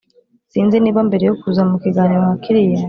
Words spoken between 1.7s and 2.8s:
kiganiro nka kiriya,